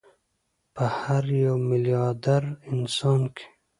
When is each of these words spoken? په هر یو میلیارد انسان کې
په 0.75 0.83
هر 0.99 1.25
یو 1.45 1.55
میلیارد 1.69 2.25
انسان 2.73 3.21
کې 3.35 3.45